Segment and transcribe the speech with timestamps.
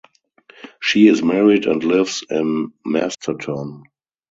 [0.81, 3.83] She is married and lives in Masterton.